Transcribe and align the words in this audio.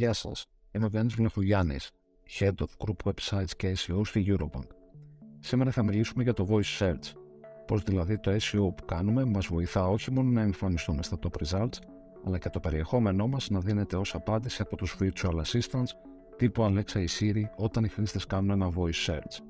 Γεια 0.00 0.12
σας. 0.12 0.46
Είμαι 0.72 0.84
ο 0.84 0.88
Γιάννης 0.88 1.14
Βλαχογιάννη, 1.14 1.76
Head 2.38 2.54
of 2.54 2.86
Group 2.86 3.10
Websites 3.10 3.50
και 3.56 3.76
SEO 3.78 4.00
στη 4.04 4.24
Eurobank. 4.28 4.66
Σήμερα 5.38 5.70
θα 5.70 5.82
μιλήσουμε 5.82 6.22
για 6.22 6.32
το 6.32 6.46
Voice 6.50 6.78
Search. 6.78 7.12
Πώς 7.66 7.82
δηλαδή 7.82 8.18
το 8.18 8.30
SEO 8.30 8.74
που 8.76 8.84
κάνουμε 8.84 9.24
μας 9.24 9.46
βοηθά 9.46 9.88
όχι 9.88 10.10
μόνο 10.10 10.30
να 10.30 10.40
εμφανιστούμε 10.40 11.02
στα 11.02 11.18
top 11.22 11.46
results, 11.46 11.78
αλλά 12.26 12.38
και 12.38 12.48
το 12.48 12.60
περιεχόμενό 12.60 13.26
μας 13.26 13.50
να 13.50 13.60
δίνεται 13.60 13.96
ως 13.96 14.14
απάντηση 14.14 14.62
από 14.62 14.76
τους 14.76 14.96
virtual 15.00 15.42
assistants 15.44 15.90
τύπου 16.36 16.62
Alexa 16.64 16.98
ή 16.98 17.08
Siri 17.18 17.44
όταν 17.56 17.84
οι 17.84 17.88
χρήστες 17.88 18.26
κάνουν 18.26 18.50
ένα 18.50 18.72
voice 18.76 19.12
search. 19.12 19.44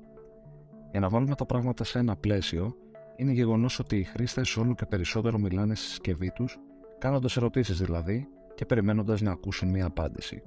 Για 0.91 0.99
να 0.99 1.09
βάλουμε 1.09 1.35
τα 1.35 1.45
πράγματα 1.45 1.83
σε 1.83 1.99
ένα 1.99 2.15
πλαίσιο, 2.15 2.75
είναι 3.15 3.31
γεγονός 3.31 3.79
ότι 3.79 3.97
οι 3.97 4.03
χρήστες 4.03 4.57
όλο 4.57 4.73
και 4.73 4.85
περισσότερο 4.85 5.37
μιλάνε 5.37 5.75
στη 5.75 5.85
συσκευή 5.85 6.31
τους, 6.31 6.57
κάνοντας 6.97 7.37
ερωτήσεις 7.37 7.77
δηλαδή 7.77 8.27
και 8.61 8.67
περιμένοντας 8.67 9.21
να 9.21 9.31
ακούσουν 9.31 9.69
μία 9.69 9.85
απάντηση. 9.85 10.43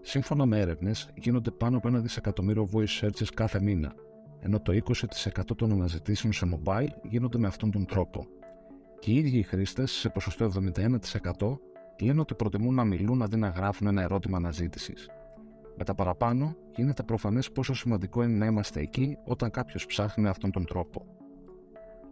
Σύμφωνα 0.00 0.46
με 0.46 0.60
έρευνες, 0.60 1.10
γίνονται 1.14 1.50
πάνω 1.50 1.76
από 1.76 1.88
ένα 1.88 1.98
δισεκατομμύριο 1.98 2.68
voice 2.72 3.00
searches 3.00 3.26
κάθε 3.34 3.60
μήνα, 3.60 3.94
ενώ 4.40 4.60
το 4.60 4.72
20% 4.72 5.54
των 5.56 5.72
αναζητήσεων 5.72 6.32
σε 6.32 6.46
mobile 6.54 6.88
γίνονται 7.02 7.38
με 7.38 7.46
αυτόν 7.46 7.70
τον 7.70 7.86
τρόπο. 7.86 8.26
Και 8.98 9.10
οι 9.10 9.14
ίδιοι 9.14 9.38
οι 9.38 9.42
χρήστες, 9.42 9.90
σε 9.90 10.08
ποσοστό 10.08 10.44
71%, 10.44 11.58
λένε 12.00 12.20
ότι 12.20 12.34
προτιμούν 12.34 12.74
να 12.74 12.84
μιλούν 12.84 13.22
αντί 13.22 13.36
να 13.36 13.48
γράφουν 13.48 13.86
ένα 13.86 14.02
ερώτημα 14.02 14.36
αναζήτησης. 14.36 15.08
Με 15.76 15.84
τα 15.84 15.94
παραπάνω, 15.94 16.56
γίνεται 16.76 17.02
προφανές 17.02 17.50
πόσο 17.52 17.74
σημαντικό 17.74 18.22
είναι 18.22 18.36
να 18.36 18.46
είμαστε 18.46 18.80
εκεί 18.80 19.16
όταν 19.24 19.50
κάποιος 19.50 19.86
ψάχνει 19.86 20.22
με 20.22 20.28
αυτόν 20.28 20.50
τον 20.50 20.64
τρόπο. 20.64 21.06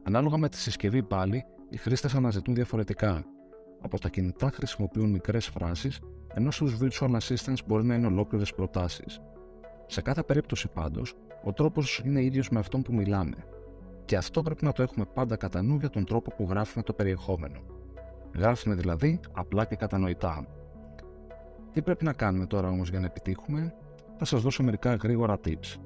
Ανάλογα 0.02 0.36
με 0.36 0.48
τη 0.48 0.56
συσκευή 0.56 1.02
πάλι, 1.02 1.44
οι 1.70 1.76
χρήστες 1.76 2.14
αναζητούν 2.14 2.54
διαφορετικά. 2.54 3.24
Από 3.80 3.98
τα 3.98 4.08
κινητά 4.08 4.50
χρησιμοποιούν 4.50 5.10
μικρές 5.10 5.46
φράσεις, 5.46 6.00
ενώ 6.34 6.50
στους 6.50 6.78
virtual 6.80 7.10
assistants 7.10 7.64
μπορεί 7.66 7.84
να 7.84 7.94
είναι 7.94 8.06
ολόκληρες 8.06 8.54
προτάσεις. 8.54 9.20
Σε 9.86 10.00
κάθε 10.02 10.22
περίπτωση 10.22 10.68
πάντως, 10.68 11.14
ο 11.44 11.52
τρόπος 11.52 12.02
είναι 12.04 12.22
ίδιος 12.22 12.48
με 12.48 12.58
αυτόν 12.58 12.82
που 12.82 12.94
μιλάμε. 12.94 13.36
Και 14.04 14.16
αυτό 14.16 14.42
πρέπει 14.42 14.64
να 14.64 14.72
το 14.72 14.82
έχουμε 14.82 15.04
πάντα 15.14 15.36
κατά 15.36 15.62
νου 15.62 15.76
για 15.76 15.90
τον 15.90 16.04
τρόπο 16.04 16.30
που 16.36 16.46
γράφουμε 16.50 16.84
το 16.84 16.92
περιεχόμενο. 16.92 17.60
Γράφουμε 18.34 18.74
δηλαδή 18.74 19.20
απλά 19.32 19.64
και 19.64 19.76
κατανοητά. 19.76 20.46
Τι 21.72 21.82
πρέπει 21.82 22.04
να 22.04 22.12
κάνουμε 22.12 22.46
τώρα 22.46 22.68
όμως 22.68 22.90
για 22.90 23.00
να 23.00 23.06
επιτύχουμε, 23.06 23.74
θα 24.16 24.24
σας 24.24 24.42
δώσω 24.42 24.62
μερικά 24.62 24.94
γρήγορα 24.94 25.38
tips. 25.44 25.80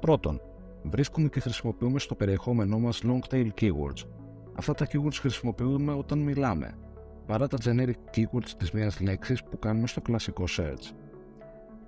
Πρώτον, 0.00 0.40
βρίσκουμε 0.82 1.28
και 1.28 1.40
χρησιμοποιούμε 1.40 1.98
στο 1.98 2.14
περιεχόμενό 2.14 2.78
μας 2.78 3.02
long 3.04 3.34
tail 3.34 3.48
keywords. 3.60 4.08
Αυτά 4.54 4.74
τα 4.74 4.86
keywords 4.86 5.14
χρησιμοποιούμε 5.20 5.92
όταν 5.92 6.18
μιλάμε, 6.18 6.74
παρά 7.26 7.46
τα 7.48 7.56
generic 7.64 8.16
keywords 8.16 8.48
της 8.58 8.70
μιας 8.70 9.00
λέξης 9.00 9.44
που 9.44 9.58
κάνουμε 9.58 9.86
στο 9.86 10.00
κλασικό 10.00 10.44
search. 10.48 10.92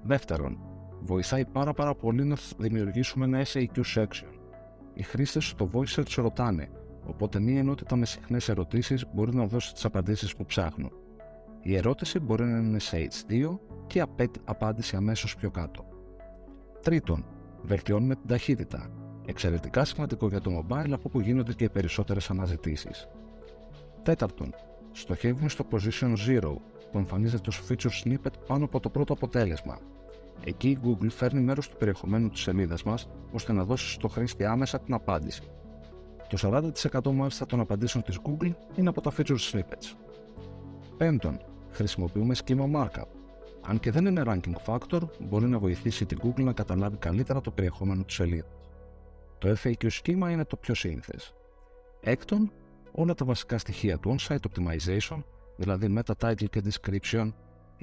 Δεύτερον, 0.03 0.59
βοηθάει 1.01 1.45
πάρα 1.45 1.73
πάρα 1.73 1.95
πολύ 1.95 2.25
να 2.25 2.37
δημιουργήσουμε 2.57 3.25
ένα 3.25 3.45
SAQ 3.53 3.81
section. 3.95 4.33
Οι 4.95 5.03
χρήστες 5.03 5.47
στο 5.47 5.71
voice 5.73 6.01
search 6.01 6.15
ρωτάνε, 6.17 6.69
οπότε 7.07 7.41
μία 7.41 7.59
ενότητα 7.59 7.97
με 7.97 8.07
συχνές 8.07 8.49
ερωτήσεις 8.49 9.07
μπορεί 9.15 9.35
να 9.35 9.47
δώσει 9.47 9.73
τις 9.73 9.85
απαντήσεις 9.85 10.37
που 10.37 10.45
ψάχνουν. 10.45 10.93
Η 11.63 11.77
ερώτηση 11.77 12.19
μπορεί 12.19 12.45
να 12.45 12.59
είναι 12.59 12.79
σε 12.79 13.09
H2 13.11 13.59
και 13.87 13.99
η 13.99 14.31
απάντηση 14.45 14.97
αμέσως 14.97 15.37
πιο 15.37 15.51
κάτω. 15.51 15.85
Τρίτον, 16.83 17.25
βελτιώνουμε 17.63 18.15
την 18.15 18.27
ταχύτητα. 18.27 18.91
Εξαιρετικά 19.27 19.85
σημαντικό 19.85 20.29
για 20.29 20.41
το 20.41 20.51
mobile 20.59 20.91
από 20.91 21.03
όπου 21.03 21.21
γίνονται 21.21 21.53
και 21.53 21.65
οι 21.65 21.69
περισσότερες 21.69 22.31
αναζητήσεις. 22.31 23.09
Τέταρτον, 24.03 24.55
στοχεύουμε 24.99 25.49
στο 25.49 25.67
Position 25.71 26.15
0 26.29 26.41
που 26.93 26.99
εμφανίζεται 26.99 27.49
ως 27.49 27.63
feature 27.69 28.05
snippet 28.05 28.33
πάνω 28.47 28.65
από 28.65 28.81
το 28.81 28.91
πρώτο 28.91 29.13
αποτέλεσμα. 29.13 29.79
Εκεί 30.45 30.69
η 30.69 30.79
Google 30.85 31.11
φέρνει 31.11 31.41
μέρος 31.41 31.69
του 31.69 31.77
περιεχομένου 31.77 32.29
της 32.29 32.41
σελίδας 32.41 32.83
μας 32.83 33.09
ώστε 33.33 33.53
να 33.53 33.65
δώσει 33.65 33.91
στο 33.91 34.09
χρήστη 34.09 34.45
άμεσα 34.45 34.81
την 34.81 34.95
απάντηση. 34.95 35.43
Το 36.29 36.37
40% 37.03 37.13
μάλιστα 37.13 37.47
των 37.47 37.61
απαντήσεων 37.61 38.05
της 38.05 38.19
Google 38.25 38.51
είναι 38.77 38.89
από 38.89 39.01
τα 39.01 39.13
feature 39.17 39.39
snippets. 39.53 39.97
Πέμπτον, 40.97 41.41
χρησιμοποιούμε 41.71 42.35
σχήμα 42.35 42.65
markup. 42.75 43.09
Αν 43.67 43.81
και 43.81 43.91
δεν 43.91 44.07
είναι 44.07 44.23
ranking 44.27 44.55
factor, 44.67 45.01
μπορεί 45.21 45.47
να 45.47 45.59
βοηθήσει 45.59 46.07
την 46.07 46.19
Google 46.23 46.43
να 46.43 46.53
καταλάβει 46.53 46.97
καλύτερα 46.97 47.41
το 47.41 47.51
περιεχόμενο 47.51 48.03
του 48.03 48.13
σελίδας. 48.13 48.51
Το 49.39 49.57
FAQ 49.63 49.87
σχήμα 49.87 50.31
είναι 50.31 50.45
το 50.45 50.57
πιο 50.57 50.75
σύνηθες. 50.75 51.35
Έκτον, 52.01 52.53
όλα 52.97 53.15
τα 53.15 53.25
βασικά 53.25 53.59
στοιχεία 53.59 53.99
του 53.99 54.17
on-site 54.19 54.37
optimization, 54.37 55.23
δηλαδή 55.57 55.95
meta 55.99 56.15
title 56.21 56.49
και 56.51 56.63
description, 56.65 57.33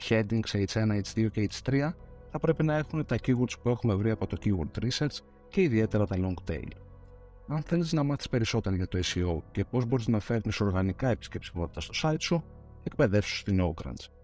headings 0.09 0.65
H1, 0.65 1.01
H2 1.01 1.31
και 1.31 1.49
H3, 1.51 1.91
θα 2.31 2.39
πρέπει 2.39 2.63
να 2.63 2.77
έχουν 2.77 3.05
τα 3.05 3.15
keywords 3.25 3.59
που 3.61 3.69
έχουμε 3.69 3.95
βρει 3.95 4.11
από 4.11 4.27
το 4.27 4.37
keyword 4.43 4.83
research 4.83 5.17
και 5.47 5.61
ιδιαίτερα 5.61 6.05
τα 6.07 6.15
long 6.19 6.51
tail. 6.51 6.67
Αν 7.47 7.61
θέλεις 7.61 7.93
να 7.93 8.03
μάθεις 8.03 8.29
περισσότερα 8.29 8.75
για 8.75 8.87
το 8.87 8.99
SEO 9.03 9.41
και 9.51 9.65
πώς 9.65 9.85
μπορείς 9.85 10.07
να 10.07 10.19
φέρνεις 10.19 10.59
οργανικά 10.59 11.09
επισκεψιμότητα 11.09 11.81
στο 11.81 11.93
site 12.01 12.19
σου, 12.19 12.43
εκπαιδεύσου 12.83 13.35
στην 13.35 13.59
Oakrants. 13.61 14.22